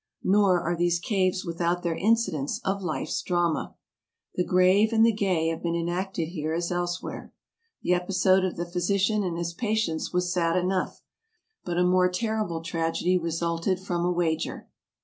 Nor 0.23 0.59
are 0.61 0.75
these 0.75 0.97
caves 0.97 1.45
without 1.45 1.83
their 1.83 1.95
incidents 1.95 2.59
of 2.65 2.81
life's 2.81 3.21
drama. 3.21 3.75
The 4.33 4.43
grave 4.43 4.91
and 4.91 5.05
the 5.05 5.11
gay 5.13 5.49
have 5.49 5.61
been 5.61 5.75
enacted 5.75 6.29
here 6.29 6.53
as 6.55 6.71
elsewhere. 6.71 7.31
The 7.83 7.93
episode 7.93 8.43
of 8.43 8.55
the 8.57 8.65
physician 8.65 9.21
and 9.23 9.37
his 9.37 9.53
patients 9.53 10.11
was 10.11 10.33
sad 10.33 10.57
enough, 10.57 11.03
but 11.63 11.77
a 11.77 11.83
more 11.83 12.09
terrible 12.09 12.63
tragedy 12.63 13.15
resulted 13.15 13.79
from 13.79 14.03
a 14.03 14.11
wager. 14.11 14.67